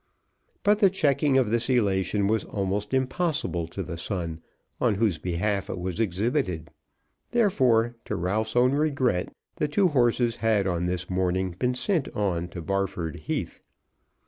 But 0.63 0.79
the 0.79 0.89
checking 0.89 1.37
of 1.37 1.51
this 1.51 1.69
elation 1.69 2.25
was 2.25 2.43
almost 2.43 2.91
impossible 2.91 3.67
to 3.67 3.83
the 3.83 3.99
son 3.99 4.41
on 4.79 4.95
whose 4.95 5.19
behalf 5.19 5.69
it 5.69 5.77
was 5.77 5.99
exhibited. 5.99 6.71
Therefore, 7.29 7.95
to 8.05 8.15
Ralph's 8.15 8.55
own 8.55 8.71
regret, 8.71 9.31
the 9.57 9.67
two 9.67 9.89
horses 9.89 10.37
had 10.37 10.65
on 10.65 10.87
this 10.87 11.07
morning 11.07 11.51
been 11.51 11.75
sent 11.75 12.09
on 12.15 12.47
to 12.47 12.63
Barford 12.63 13.17
Heath. 13.17 13.61